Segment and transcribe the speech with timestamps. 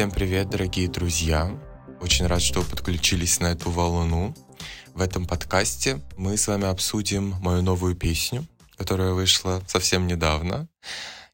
[0.00, 1.54] Всем привет, дорогие друзья!
[2.00, 4.34] Очень рад, что вы подключились на эту волну.
[4.94, 8.46] В этом подкасте мы с вами обсудим мою новую песню,
[8.78, 10.68] которая вышла совсем недавно.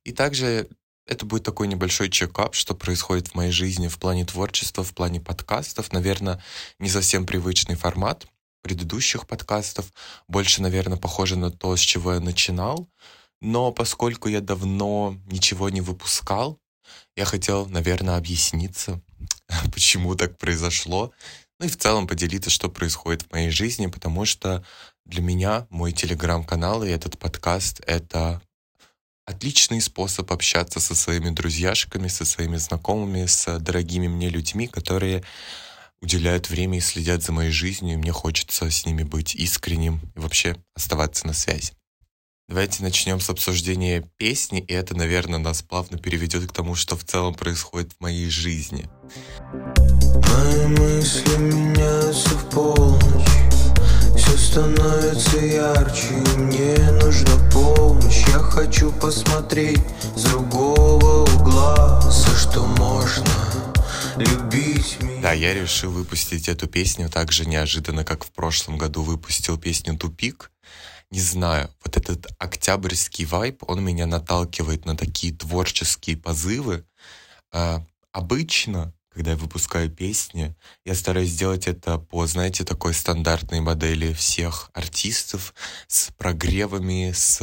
[0.03, 0.69] И также
[1.07, 5.21] это будет такой небольшой чекап, что происходит в моей жизни в плане творчества, в плане
[5.21, 5.93] подкастов.
[5.93, 6.43] Наверное,
[6.81, 8.27] не совсем привычный формат
[8.63, 9.93] предыдущих подкастов.
[10.27, 12.89] Больше, наверное, похоже на то, с чего я начинал.
[13.41, 16.59] Но поскольку я давно ничего не выпускал,
[17.17, 19.01] я хотел, наверное, объясниться,
[19.73, 21.13] почему так произошло,
[21.59, 24.65] ну и в целом поделиться, что происходит в моей жизни, потому что
[25.05, 28.43] для меня мой телеграм-канал и этот подкаст— это
[29.25, 35.25] отличный способ общаться со своими друзьяшками, со своими знакомыми, с дорогими мне людьми, которые
[36.01, 40.21] уделяют время и следят за моей жизнью, и мне хочется с ними быть искренним и
[40.21, 41.73] вообще оставаться на связи.
[42.49, 47.03] Давайте начнем с обсуждения песни, и это, наверное, нас плавно переведет к тому, что в
[47.03, 48.89] целом происходит в моей жизни.
[49.53, 53.27] Мои мысли меняются в полночь.
[54.17, 58.25] Все становится ярче, мне нужна помощь.
[58.29, 59.83] Я хочу посмотреть
[60.15, 63.27] с другого угла За что можно
[64.17, 69.03] любить меня Да, я решил выпустить эту песню так же неожиданно, как в прошлом году
[69.03, 70.53] выпустил песню «Тупик»,
[71.11, 76.85] не знаю, вот этот октябрьский вайб, он меня наталкивает на такие творческие позывы.
[77.53, 80.55] А, обычно, когда я выпускаю песни,
[80.85, 85.55] я стараюсь сделать это по, знаете, такой стандартной модели всех артистов
[85.87, 87.41] с прогревами, с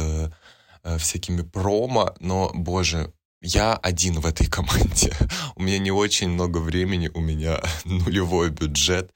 [0.84, 5.12] э, всякими промо, но, боже, я один в этой команде.
[5.56, 9.12] у меня не очень много времени, у меня нулевой бюджет.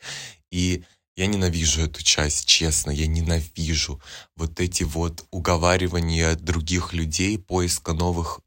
[0.50, 0.84] И
[1.18, 4.00] я ненавижу эту часть, честно, я ненавижу
[4.36, 8.38] вот эти вот уговаривания других людей, поиска новых,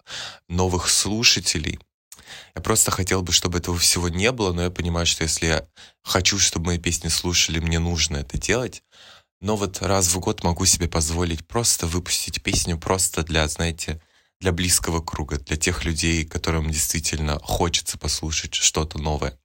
[0.48, 1.80] новых слушателей.
[2.56, 5.68] Я просто хотел бы, чтобы этого всего не было, но я понимаю, что если я
[6.02, 8.84] хочу, чтобы мои песни слушали, мне нужно это делать.
[9.42, 14.02] Но вот раз в год могу себе позволить просто выпустить песню просто для, знаете,
[14.40, 19.38] для близкого круга, для тех людей, которым действительно хочется послушать что-то новое.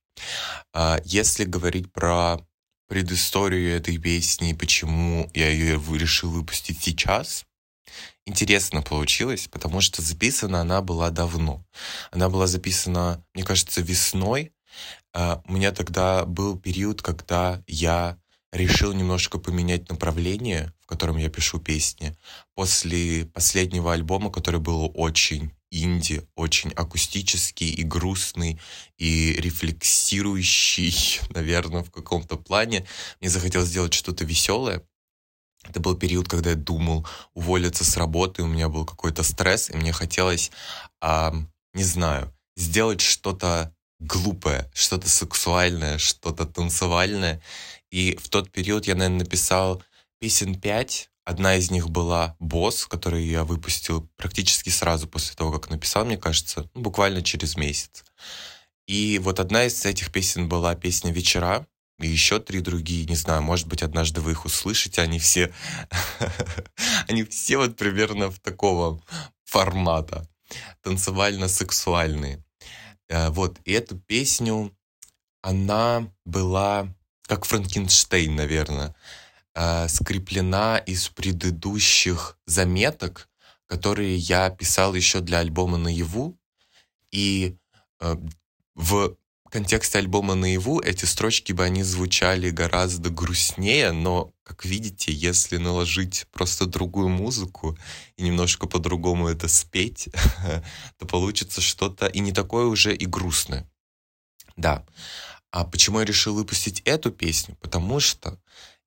[0.72, 2.38] А если говорить про
[2.88, 7.44] предысторию этой песни, почему я ее решил выпустить сейчас.
[8.26, 11.64] Интересно получилось, потому что записана она была давно.
[12.10, 14.52] Она была записана, мне кажется, весной.
[15.12, 18.19] А, у меня тогда был период, когда я
[18.52, 22.16] решил немножко поменять направление, в котором я пишу песни.
[22.54, 28.60] После последнего альбома, который был очень инди, очень акустический и грустный,
[28.96, 32.86] и рефлексирующий, наверное, в каком-то плане.
[33.20, 34.84] Мне захотелось сделать что-то веселое.
[35.64, 37.04] Это был период, когда я думал
[37.34, 40.52] уволиться с работы, у меня был какой-то стресс, и мне хотелось,
[41.00, 41.34] а,
[41.75, 47.42] не знаю, сделать что-то глупое, что-то сексуальное, что-то танцевальное.
[47.91, 49.82] И в тот период я, наверное, написал
[50.19, 55.71] песен пять, Одна из них была «Босс», который я выпустил практически сразу после того, как
[55.71, 58.04] написал, мне кажется, ну, буквально через месяц.
[58.87, 61.66] И вот одна из этих песен была песня «Вечера»,
[61.99, 65.53] и еще три другие, не знаю, может быть, однажды вы их услышите, они все,
[67.09, 69.03] они все вот примерно в такого
[69.44, 70.28] формата,
[70.82, 72.44] танцевально-сексуальные.
[73.09, 74.72] Э, вот, и эту песню,
[75.43, 76.87] она была
[77.26, 78.94] как Франкенштейн, наверное
[79.56, 83.28] э, скреплена из предыдущих заметок,
[83.67, 86.39] которые я писал еще для альбома «Наяву».
[87.11, 87.56] И
[88.00, 88.17] э,
[88.75, 89.17] в
[89.50, 96.27] контексте альбома «Наяву» эти строчки бы они звучали гораздо грустнее, но, как видите, если наложить
[96.31, 97.78] просто другую музыку
[98.17, 100.11] и немножко по-другому это спеть,
[100.99, 103.67] то получится что-то и не такое уже и грустное.
[104.56, 104.84] Да.
[105.50, 107.56] А почему я решил выпустить эту песню?
[107.62, 108.38] Потому что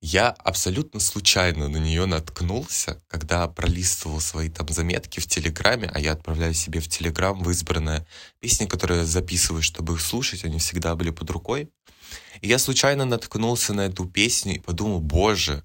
[0.02, 6.12] я абсолютно случайно на нее наткнулся, когда пролистывал свои там заметки в Телеграме, а я
[6.12, 8.06] отправляю себе в Телеграм в избранное
[8.38, 11.70] песни, которые записываю, чтобы их слушать, они всегда были под рукой.
[12.40, 15.64] И я случайно наткнулся на эту песню и подумал, боже,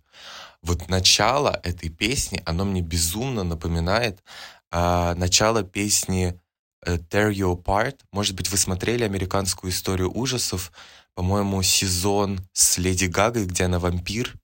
[0.61, 4.21] вот начало этой песни, оно мне безумно напоминает
[4.69, 6.37] а, начало песни
[6.85, 7.99] э, Tear You Apart.
[8.11, 10.73] Может быть, вы смотрели американскую историю ужасов,
[11.15, 14.35] по-моему, сезон с Леди Гагой, где она вампир.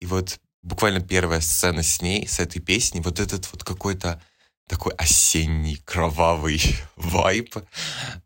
[0.00, 4.22] И вот буквально первая сцена с ней, с этой песней, вот этот вот какой-то
[4.68, 6.62] такой осенний, кровавый
[6.96, 7.56] вайп.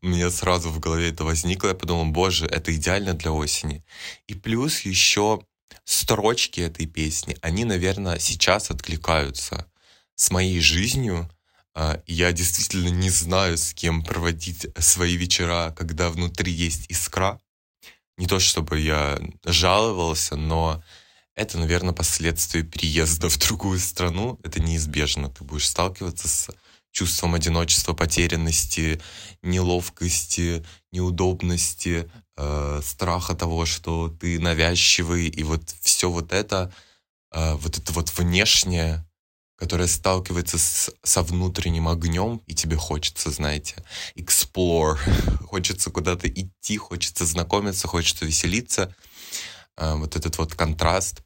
[0.02, 1.69] Мне сразу в голове это возникло.
[1.69, 3.85] Я подумал, боже, это идеально для осени.
[4.26, 5.40] И плюс еще
[5.85, 9.67] строчки этой песни, они, наверное, сейчас откликаются
[10.14, 11.31] с моей жизнью,
[11.75, 17.38] А, я действительно не знаю, с кем проводить свои вечера, когда внутри есть искра.
[18.19, 20.82] Не то чтобы я жаловался, но
[21.37, 24.41] это, наверное, последствия переезда в другую страну.
[24.43, 25.31] Это неизбежно.
[25.31, 26.50] Ты будешь сталкиваться с
[26.91, 29.00] чувством одиночества, потерянности,
[29.43, 36.73] неловкости, неудобности, э, страха того, что ты навязчивый, и вот все вот это,
[37.32, 39.08] э, вот это вот внешнее,
[39.59, 43.75] которое сталкивается с, со внутренним огнем, и тебе хочется, знаете,
[44.17, 44.97] explore,
[45.47, 48.95] хочется куда-то идти, хочется знакомиться, хочется веселиться.
[49.77, 51.23] Э, вот этот вот контраст.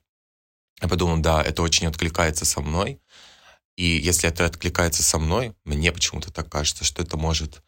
[0.80, 3.00] Я подумал, да, это очень откликается со мной.
[3.76, 7.62] И если это откликается со мной, мне почему-то так кажется, что это может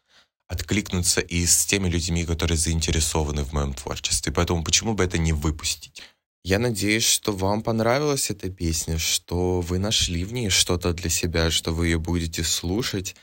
[0.47, 4.31] откликнуться и с теми людьми, которые заинтересованы в моем творчестве.
[4.31, 6.03] Поэтому почему бы это не выпустить?
[6.47, 11.49] Я надеюсь, что вам понравилась эта песня, что вы нашли в ней что-то для себя,
[11.49, 13.15] что вы ее будете слушать.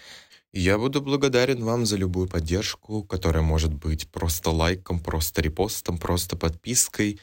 [0.50, 5.98] И я буду благодарен вам за любую поддержку, которая может быть просто лайком, просто репостом,
[5.98, 7.20] просто подпиской.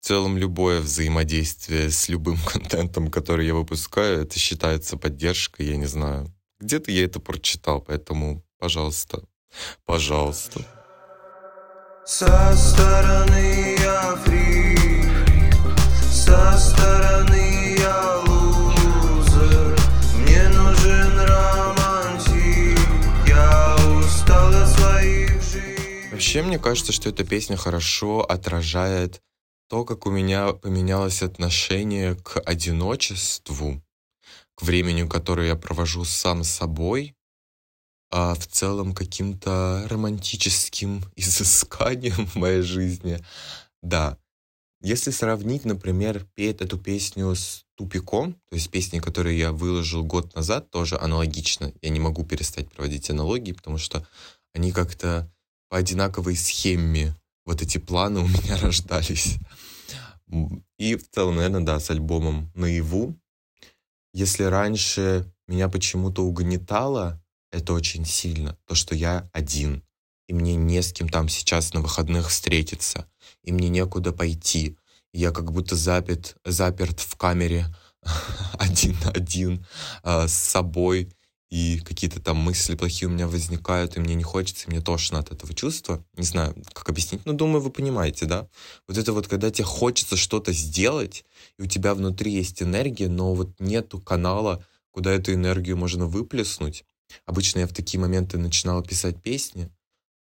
[0.00, 5.86] В целом любое взаимодействие с любым контентом, который я выпускаю, это считается поддержкой, я не
[5.86, 6.32] знаю.
[6.60, 9.24] Где-то я это прочитал, поэтому, пожалуйста,
[9.86, 10.64] пожалуйста.
[12.04, 14.85] Со стороны я фри,
[26.36, 29.20] Вообще, мне кажется, что эта песня хорошо отражает
[29.68, 33.82] то, как у меня поменялось отношение к одиночеству,
[34.54, 37.14] к времени, которое я провожу сам с собой,
[38.10, 43.22] а в целом каким-то романтическим изысканием в моей жизни.
[43.82, 44.18] Да,
[44.80, 50.34] если сравнить, например, петь эту песню с «Тупиком», то есть песни, которые я выложил год
[50.34, 51.72] назад, тоже аналогично.
[51.82, 54.06] Я не могу перестать проводить аналогии, потому что
[54.54, 55.30] они как-то
[55.68, 59.36] по одинаковой схеме, вот эти планы у меня рождались.
[60.78, 63.14] И в целом, наверное, да, с альбомом «Наяву».
[64.12, 69.82] Если раньше меня почему-то угнетало это очень сильно, то, что я один,
[70.26, 73.06] и мне не с кем там сейчас на выходных встретиться,
[73.42, 74.76] и мне некуда пойти.
[75.12, 77.66] Я как будто запят, заперт в камере
[78.58, 79.66] один на один
[80.02, 81.10] а, с собой,
[81.48, 85.20] и какие-то там мысли плохие у меня возникают, и мне не хочется, и мне тошно
[85.20, 86.04] от этого чувства.
[86.16, 88.48] Не знаю, как объяснить, но думаю, вы понимаете, да?
[88.88, 91.24] Вот это вот, когда тебе хочется что-то сделать,
[91.58, 96.84] и у тебя внутри есть энергия, но вот нету канала, куда эту энергию можно выплеснуть.
[97.26, 99.70] Обычно я в такие моменты начинала писать песни,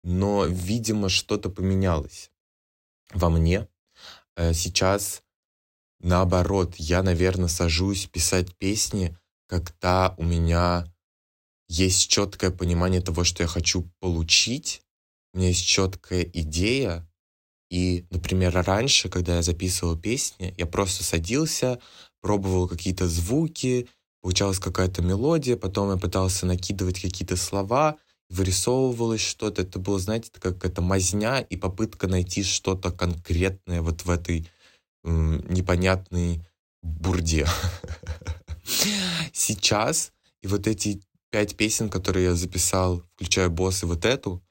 [0.03, 2.31] но, видимо, что-то поменялось
[3.13, 3.67] во мне.
[4.35, 5.23] Э, сейчас,
[5.99, 9.17] наоборот, я, наверное, сажусь писать песни,
[9.47, 10.85] когда у меня
[11.67, 14.81] есть четкое понимание того, что я хочу получить,
[15.33, 17.07] у меня есть четкая идея,
[17.69, 21.79] и, например, раньше, когда я записывал песни, я просто садился,
[22.21, 23.89] пробовал какие-то звуки,
[24.21, 27.97] получалась какая-то мелодия, потом я пытался накидывать какие-то слова,
[28.29, 29.61] вырисовывалось что-то.
[29.61, 34.49] Это было, знаете, как какая-то мазня и попытка найти что-то конкретное вот в этой
[35.03, 36.45] м, непонятной
[36.81, 37.47] бурде.
[39.33, 40.11] Сейчас
[40.41, 41.01] и вот эти
[41.31, 44.43] пять песен, которые я записал, включая босс и вот эту,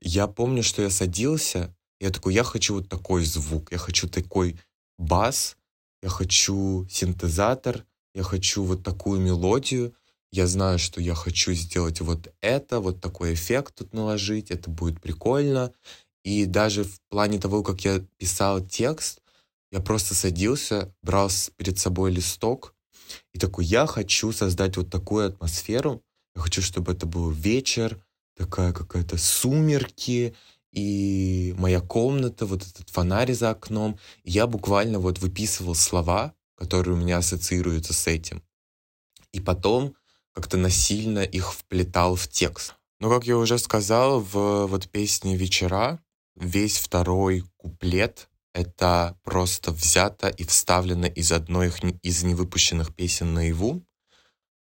[0.00, 4.58] я помню, что я садился, я такой, я хочу вот такой звук, я хочу такой
[4.98, 5.56] бас,
[6.02, 9.94] я хочу синтезатор, я хочу вот такую мелодию,
[10.32, 15.00] я знаю, что я хочу сделать вот это, вот такой эффект тут наложить, это будет
[15.00, 15.72] прикольно.
[16.24, 19.20] И даже в плане того, как я писал текст,
[19.70, 22.74] я просто садился, брал перед собой листок
[23.34, 26.02] и такой, я хочу создать вот такую атмосферу,
[26.34, 28.02] я хочу, чтобы это был вечер,
[28.36, 30.34] такая какая-то сумерки,
[30.72, 33.98] и моя комната, вот этот фонарь за окном.
[34.24, 38.42] И я буквально вот выписывал слова, которые у меня ассоциируются с этим.
[39.32, 39.94] И потом
[40.32, 42.74] как-то насильно их вплетал в текст.
[43.00, 45.98] Но, как я уже сказал, в вот песне «Вечера»
[46.36, 51.72] весь второй куплет— это просто взято и вставлено из одной
[52.02, 53.82] из невыпущенных песен наяву.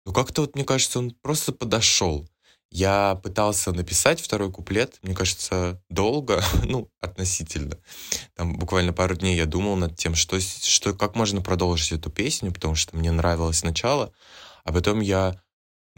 [0.07, 2.29] Но как-то вот, мне кажется, он просто подошел.
[2.71, 7.79] Я пытался написать второй куплет, мне кажется, долго, ну, относительно.
[8.35, 12.53] Там буквально пару дней я думал над тем, что, что, как можно продолжить эту песню,
[12.53, 14.13] потому что мне нравилось начало,
[14.65, 15.41] а потом я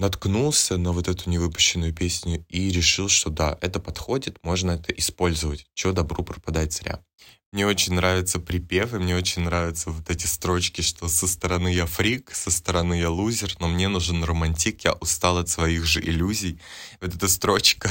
[0.01, 5.67] наткнулся на вот эту невыпущенную песню и решил, что да, это подходит, можно это использовать.
[5.75, 7.05] Чего добру пропадать зря.
[7.53, 12.31] Мне очень нравятся припевы, мне очень нравятся вот эти строчки, что со стороны я фрик,
[12.33, 16.61] со стороны я лузер, но мне нужен романтик, я устал от своих же иллюзий.
[17.01, 17.91] Вот эта строчка,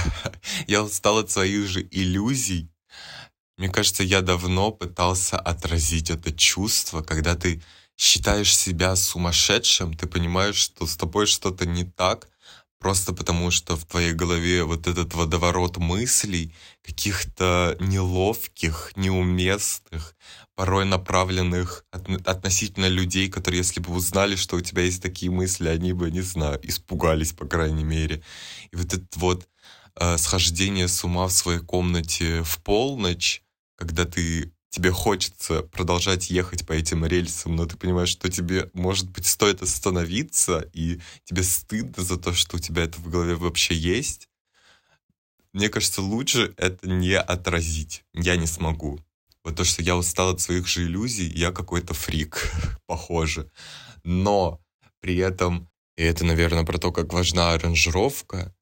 [0.68, 2.72] я устал от своих же иллюзий.
[3.58, 7.62] Мне кажется, я давно пытался отразить это чувство, когда ты
[8.00, 12.30] считаешь себя сумасшедшим, ты понимаешь, что с тобой что-то не так,
[12.80, 20.16] просто потому что в твоей голове вот этот водоворот мыслей, каких-то неловких, неуместных,
[20.56, 25.68] порой направленных от, относительно людей, которые, если бы узнали, что у тебя есть такие мысли,
[25.68, 28.22] они бы, не знаю, испугались, по крайней мере.
[28.72, 29.50] И вот это вот
[30.00, 33.44] э, схождение с ума в своей комнате в полночь,
[33.76, 39.10] когда ты тебе хочется продолжать ехать по этим рельсам, но ты понимаешь, что тебе, может
[39.10, 43.76] быть, стоит остановиться, и тебе стыдно за то, что у тебя это в голове вообще
[43.76, 44.30] есть.
[45.54, 48.04] Мне кажется, лучше это не отразить.
[48.14, 49.00] Я не смогу.
[49.44, 52.52] Вот то, что я устал от своих же иллюзий, я какой-то фрик,
[52.86, 53.50] похоже.
[54.04, 54.62] Но
[55.00, 58.54] при этом, и это, наверное, про то, как важна аранжировка,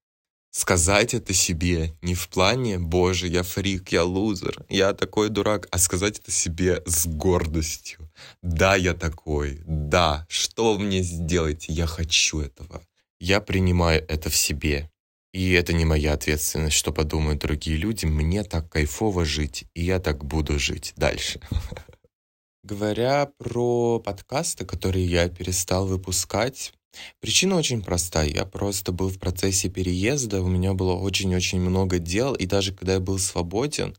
[0.58, 5.78] сказать это себе не в плане «Боже, я фрик, я лузер, я такой дурак», а
[5.78, 8.10] сказать это себе с гордостью.
[8.42, 11.66] «Да, я такой, да, что мне сделать?
[11.68, 12.82] Я хочу этого».
[13.20, 14.90] Я принимаю это в себе.
[15.32, 18.06] И это не моя ответственность, что подумают другие люди.
[18.06, 21.40] Мне так кайфово жить, и я так буду жить дальше.
[22.64, 26.74] Говоря про подкасты, которые я перестал выпускать,
[27.20, 28.30] Причина очень простая.
[28.30, 32.94] Я просто был в процессе переезда, у меня было очень-очень много дел, и даже когда
[32.94, 33.96] я был свободен,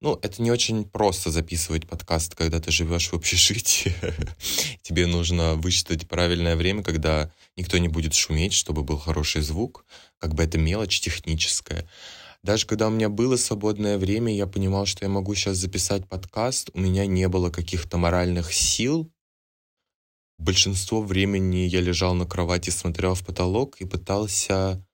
[0.00, 3.94] ну, это не очень просто записывать подкаст, когда ты живешь в общежитии.
[4.82, 9.84] Тебе нужно высчитать правильное время, когда никто не будет шуметь, чтобы был хороший звук.
[10.18, 11.88] Как бы это мелочь техническая.
[12.42, 16.70] Даже когда у меня было свободное время, я понимал, что я могу сейчас записать подкаст,
[16.74, 19.11] у меня не было каких-то моральных сил
[20.42, 24.84] большинство времени я лежал на кровати, смотрел в потолок и пытался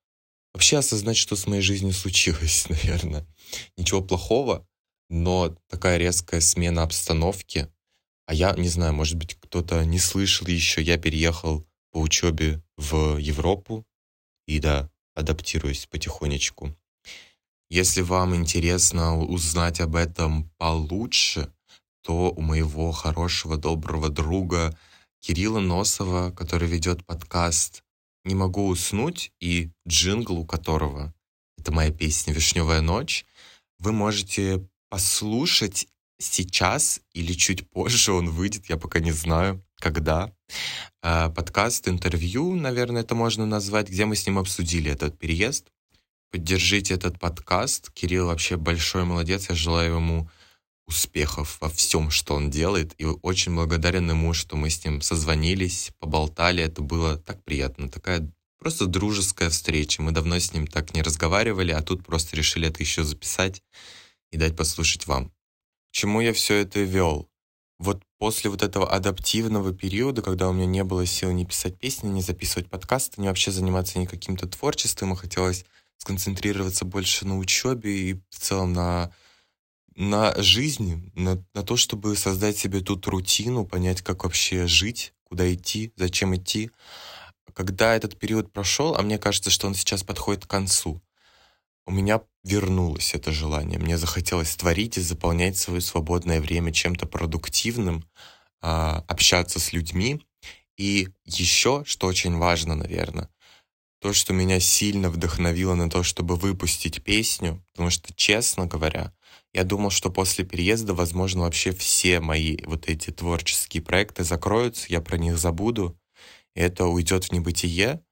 [0.52, 3.26] вообще осознать, что с моей жизнью случилось, наверное.
[3.76, 4.66] Ничего плохого,
[5.08, 7.68] но такая резкая смена обстановки.
[8.26, 10.82] А я не знаю, может быть, кто-то не слышал еще.
[10.82, 13.86] Я переехал по учебе в Европу
[14.46, 16.76] и, да, адаптируюсь потихонечку.
[17.70, 21.52] Если вам интересно узнать об этом получше,
[22.02, 24.78] то у моего хорошего, доброго друга
[25.20, 27.82] Кирилла Носова, который ведет подкаст
[28.24, 31.14] «Не могу уснуть» и джингл у которого
[31.58, 33.26] это моя песня «Вишневая ночь»,
[33.78, 35.86] вы можете послушать
[36.18, 40.32] сейчас или чуть позже он выйдет, я пока не знаю, когда.
[41.02, 45.70] А, подкаст, интервью, наверное, это можно назвать, где мы с ним обсудили этот переезд.
[46.30, 47.90] Поддержите этот подкаст.
[47.90, 49.48] Кирилл вообще большой молодец.
[49.48, 50.30] Я желаю ему
[50.88, 52.94] успехов во всем, что он делает.
[52.98, 56.62] И очень благодарен ему, что мы с ним созвонились, поболтали.
[56.62, 57.88] Это было так приятно.
[57.88, 58.28] Такая
[58.58, 60.02] просто дружеская встреча.
[60.02, 63.62] Мы давно с ним так не разговаривали, а тут просто решили это еще записать
[64.32, 65.28] и дать послушать вам.
[65.28, 67.28] К чему я все это вел?
[67.78, 72.08] Вот после вот этого адаптивного периода, когда у меня не было сил не писать песни,
[72.08, 75.64] не записывать подкасты, не вообще заниматься никаким-то творчеством, и хотелось
[75.98, 79.12] сконцентрироваться больше на учебе и в целом на
[79.98, 85.52] на жизнь, на, на то, чтобы создать себе тут рутину, понять, как вообще жить, куда
[85.52, 86.70] идти, зачем идти.
[87.52, 91.02] Когда этот период прошел, а мне кажется, что он сейчас подходит к концу,
[91.84, 93.80] у меня вернулось это желание.
[93.80, 98.04] Мне захотелось творить и заполнять свое свободное время чем-то продуктивным,
[98.60, 100.24] а, общаться с людьми.
[100.76, 103.30] И еще, что очень важно, наверное,
[104.00, 109.12] то, что меня сильно вдохновило на то, чтобы выпустить песню, потому что, честно говоря,
[109.52, 115.00] я думал, что после переезда, возможно, вообще все мои вот эти творческие проекты закроются, я
[115.00, 115.98] про них забуду,
[116.54, 118.02] и это уйдет в небытие.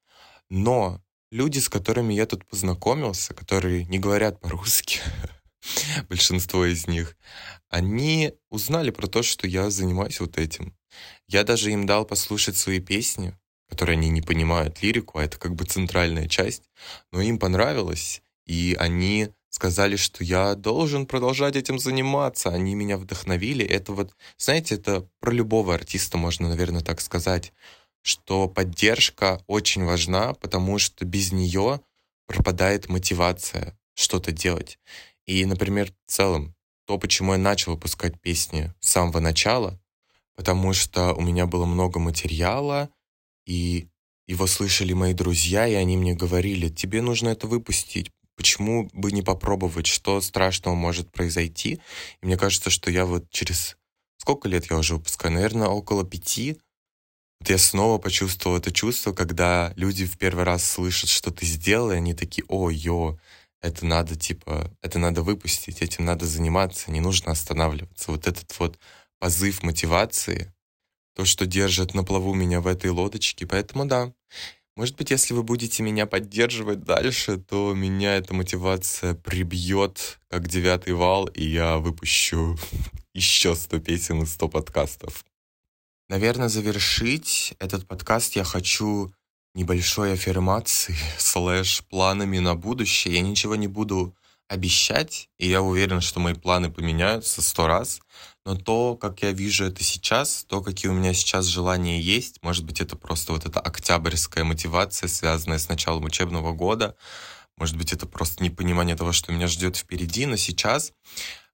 [0.48, 5.00] Но люди, с которыми я тут познакомился, которые не говорят по-русски,
[6.08, 7.16] большинство из них,
[7.68, 10.76] они узнали про то, что я занимаюсь вот этим.
[11.28, 13.36] Я даже им дал послушать свои песни,
[13.68, 16.70] которые они не понимают лирику, а это как бы центральная часть,
[17.12, 23.64] но им понравилось, и они сказали, что я должен продолжать этим заниматься, они меня вдохновили.
[23.64, 27.54] Это вот, знаете, это про любого артиста можно, наверное, так сказать,
[28.02, 31.80] что поддержка очень важна, потому что без нее
[32.26, 34.78] пропадает мотивация что-то делать.
[35.24, 39.80] И, например, в целом, то, почему я начал выпускать песни с самого начала,
[40.34, 42.90] потому что у меня было много материала,
[43.46, 43.88] и
[44.26, 49.22] его слышали мои друзья, и они мне говорили, тебе нужно это выпустить, почему бы не
[49.22, 51.80] попробовать, что страшного может произойти.
[52.22, 53.76] И мне кажется, что я вот через...
[54.18, 55.34] Сколько лет я уже выпускаю?
[55.34, 56.58] Наверное, около пяти.
[57.40, 61.90] Вот я снова почувствовал это чувство, когда люди в первый раз слышат, что ты сделал,
[61.90, 63.18] и они такие, о, ё,
[63.60, 68.10] это надо, типа, это надо выпустить, этим надо заниматься, не нужно останавливаться.
[68.10, 68.78] Вот этот вот
[69.18, 70.52] позыв мотивации,
[71.14, 73.46] то, что держит на плаву меня в этой лодочке.
[73.46, 74.12] Поэтому да,
[74.76, 80.92] может быть, если вы будете меня поддерживать дальше, то меня эта мотивация прибьет, как девятый
[80.92, 82.58] вал, и я выпущу
[83.14, 85.24] еще 100 песен и 100 подкастов.
[86.08, 89.12] Наверное, завершить этот подкаст я хочу
[89.54, 93.14] небольшой аффирмацией слэш планами на будущее.
[93.14, 94.14] Я ничего не буду
[94.46, 98.00] обещать, и я уверен, что мои планы поменяются сто раз,
[98.46, 102.64] но то, как я вижу это сейчас, то, какие у меня сейчас желания есть, может
[102.64, 106.96] быть, это просто вот эта октябрьская мотивация, связанная с началом учебного года,
[107.56, 110.92] может быть, это просто непонимание того, что меня ждет впереди, но сейчас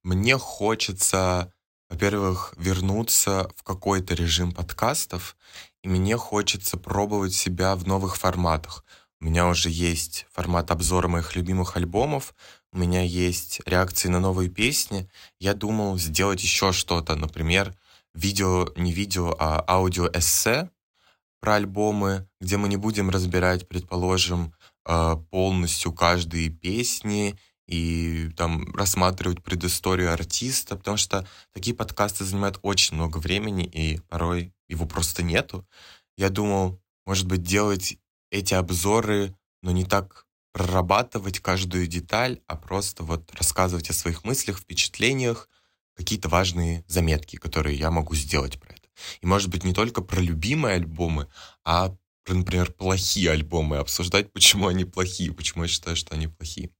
[0.02, 1.54] мне хочется,
[1.88, 5.36] во-первых, вернуться в какой-то режим подкастов,
[5.82, 8.84] и мне хочется пробовать себя в новых форматах.
[9.22, 12.34] У меня уже есть формат обзора моих любимых альбомов,
[12.72, 15.08] у меня есть реакции на новые песни.
[15.38, 17.72] Я думал сделать еще что-то, например,
[18.14, 20.70] видео, не видео, а аудио-эссе
[21.38, 24.54] про альбомы, где мы не будем разбирать, предположим,
[24.86, 27.38] э, полностью каждые песни
[27.68, 34.52] и там рассматривать предысторию артиста, потому что такие подкасты занимают очень много времени, и порой
[34.68, 35.64] его просто нету.
[36.16, 37.98] Я думал, может быть, делать
[38.32, 44.58] эти обзоры, но не так прорабатывать каждую деталь, а просто вот рассказывать о своих мыслях,
[44.58, 45.48] впечатлениях,
[45.96, 48.88] какие-то важные заметки, которые я могу сделать про это.
[49.20, 51.28] И, может быть, не только про любимые альбомы,
[51.64, 56.70] а про, например, плохие альбомы, обсуждать, почему они плохие, почему я считаю, что они плохие.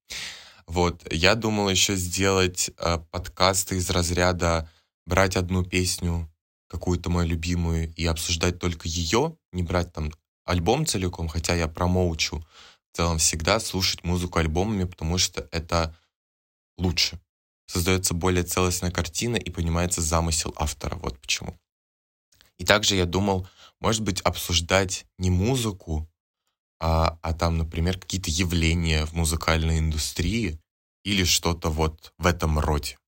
[0.66, 4.70] Вот, я думал еще сделать э, подкасты из разряда
[5.06, 6.30] брать одну песню,
[6.68, 10.10] какую-то мою любимую, и обсуждать только ее, не брать там
[10.44, 12.44] альбом целиком, хотя я промоучу
[12.92, 15.96] в целом всегда слушать музыку альбомами, потому что это
[16.76, 17.20] лучше.
[17.66, 20.96] Создается более целостная картина и понимается замысел автора.
[20.96, 21.58] Вот почему.
[22.58, 23.48] И также я думал,
[23.80, 26.08] может быть, обсуждать не музыку,
[26.80, 30.60] а, а там, например, какие-то явления в музыкальной индустрии
[31.04, 32.98] или что-то вот в этом роде.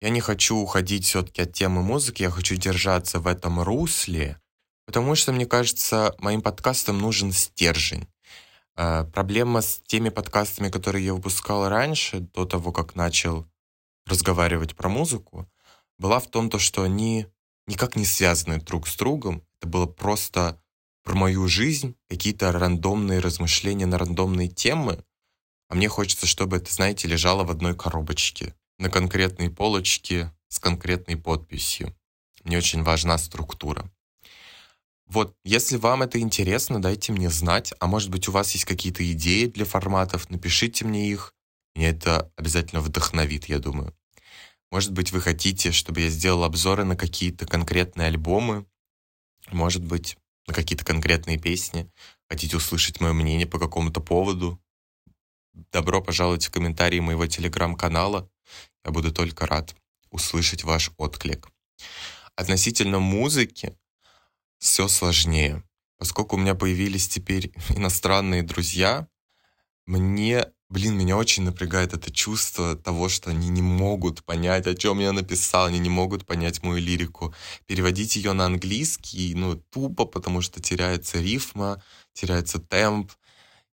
[0.00, 4.40] Я не хочу уходить все-таки от темы музыки, я хочу держаться в этом русле,
[4.86, 8.06] потому что, мне кажется, моим подкастам нужен стержень.
[8.74, 13.46] А, проблема с теми подкастами, которые я выпускал раньше, до того, как начал
[14.06, 15.48] разговаривать про музыку,
[15.98, 17.26] была в том, то, что они
[17.66, 19.42] никак не связаны друг с другом.
[19.58, 20.60] Это было просто
[21.04, 25.04] про мою жизнь, какие-то рандомные размышления на рандомные темы.
[25.68, 31.16] А мне хочется, чтобы это, знаете, лежало в одной коробочке, на конкретной полочке с конкретной
[31.16, 31.94] подписью.
[32.44, 33.90] Мне очень важна структура.
[35.06, 37.72] Вот, если вам это интересно, дайте мне знать.
[37.80, 41.34] А может быть, у вас есть какие-то идеи для форматов, напишите мне их.
[41.74, 43.94] Меня это обязательно вдохновит, я думаю.
[44.70, 48.66] Может быть, вы хотите, чтобы я сделал обзоры на какие-то конкретные альбомы,
[49.50, 51.90] может быть, на какие-то конкретные песни.
[52.28, 54.60] Хотите услышать мое мнение по какому-то поводу?
[55.72, 58.30] Добро пожаловать в комментарии моего телеграм-канала.
[58.84, 59.76] Я буду только рад
[60.10, 61.48] услышать ваш отклик.
[62.36, 63.76] Относительно музыки,
[64.62, 65.64] все сложнее.
[65.98, 69.08] Поскольку у меня появились теперь иностранные друзья,
[69.86, 75.00] мне, блин, меня очень напрягает это чувство того, что они не могут понять, о чем
[75.00, 77.34] я написал, они не могут понять мою лирику.
[77.66, 83.10] Переводить ее на английский, ну, тупо, потому что теряется рифма, теряется темп.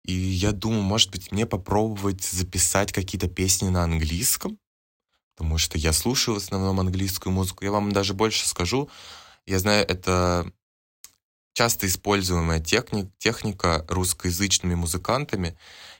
[0.03, 4.59] И я думаю, может быть, мне попробовать записать какие-то песни на английском,
[5.33, 7.63] потому что я слушаю в основном английскую музыку.
[7.63, 8.89] Я вам даже больше скажу,
[9.45, 10.51] я знаю, это
[11.53, 15.57] часто используемая техника, техника русскоязычными музыкантами,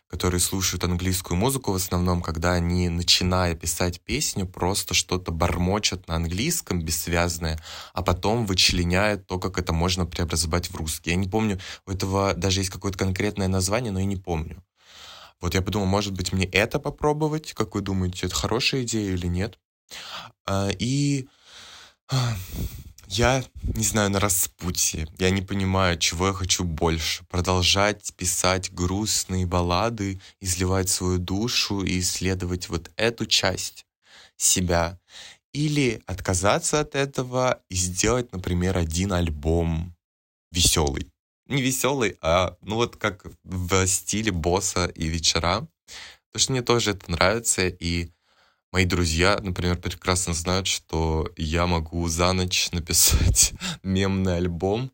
[0.07, 6.15] которые слушают английскую музыку в основном, когда они, начиная писать песню, просто что-то бормочат на
[6.15, 7.59] английском бессвязное,
[7.93, 11.11] а потом вычленяют то, как это можно преобразовать в русский.
[11.11, 14.63] Я не помню, у этого даже есть какое-то конкретное название, но я не помню.
[15.41, 17.53] Вот я подумал, может быть, мне это попробовать?
[17.53, 19.57] Как вы думаете, это хорошая идея или нет?
[20.45, 21.27] А, и
[23.17, 25.07] я, не знаю, на распутье.
[25.17, 27.23] Я не понимаю, чего я хочу больше.
[27.29, 33.85] Продолжать писать грустные баллады, изливать свою душу и исследовать вот эту часть
[34.37, 34.99] себя.
[35.53, 39.95] Или отказаться от этого и сделать, например, один альбом
[40.51, 41.07] веселый.
[41.47, 45.67] Не веселый, а ну вот как в стиле босса и вечера.
[46.31, 48.09] Потому что мне тоже это нравится, и
[48.73, 54.91] мои друзья, например, прекрасно знают, что я могу за ночь написать мемный альбом,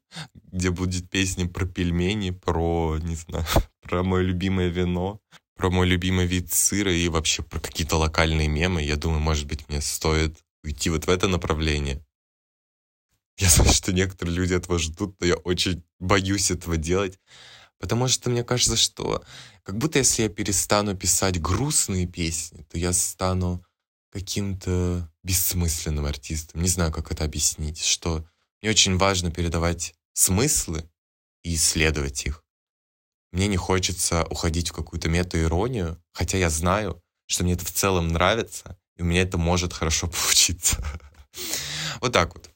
[0.51, 3.45] где будет песни про пельмени, про, не знаю,
[3.81, 5.21] про мое любимое вино,
[5.55, 8.83] про мой любимый вид сыра и вообще про какие-то локальные мемы.
[8.83, 12.05] Я думаю, может быть, мне стоит уйти вот в это направление.
[13.37, 17.17] Я знаю, что некоторые люди этого ждут, но я очень боюсь этого делать.
[17.79, 19.23] Потому что мне кажется, что
[19.63, 23.63] как будто если я перестану писать грустные песни, то я стану
[24.11, 26.61] каким-то бессмысленным артистом.
[26.61, 27.83] Не знаю, как это объяснить.
[27.83, 28.25] Что
[28.61, 30.89] мне очень важно передавать смыслы
[31.43, 32.43] и исследовать их.
[33.31, 38.07] Мне не хочется уходить в какую-то мета-иронию, хотя я знаю, что мне это в целом
[38.07, 40.83] нравится, и у меня это может хорошо получиться.
[42.01, 42.49] Вот так вот.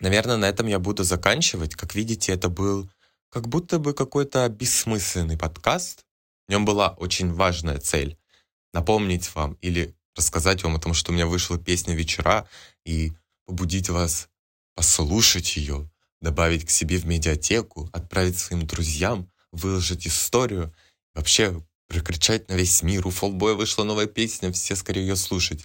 [0.00, 1.74] Наверное, на этом я буду заканчивать.
[1.74, 2.88] Как видите, это был
[3.30, 6.04] как будто бы какой-то бессмысленный подкаст.
[6.46, 8.16] В нем была очень важная цель—
[8.72, 12.46] напомнить вам или рассказать вам о том, что у меня вышла песня «Вечера»,
[12.84, 13.12] и
[13.46, 14.28] побудить вас
[14.74, 20.74] послушать ее, добавить к себе в медиатеку, отправить своим друзьям, выложить историю,
[21.14, 23.06] вообще прокричать на весь мир.
[23.06, 25.64] У Фолбоя вышла новая песня, все скорее ее слушать.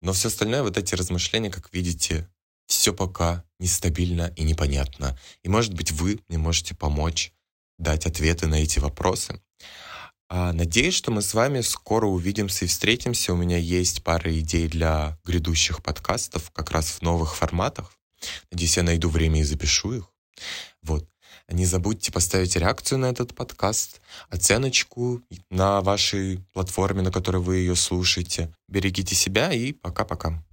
[0.00, 2.28] Но все остальное, вот эти размышления, как видите,
[2.66, 5.18] все пока нестабильно и непонятно.
[5.42, 7.32] И, может быть, вы мне можете помочь
[7.78, 9.40] дать ответы на эти вопросы.
[10.30, 13.32] А, надеюсь, что мы с вами скоро увидимся и встретимся.
[13.32, 17.92] У меня есть пара идей для грядущих подкастов, как раз в новых форматах.
[18.50, 20.12] Надеюсь, я найду время и запишу их.
[20.82, 21.08] Вот.
[21.48, 27.74] Не забудьте поставить реакцию на этот подкаст, оценочку на вашей платформе, на которой вы ее
[27.74, 28.54] слушаете.
[28.68, 30.44] Берегите себя и пока-пока.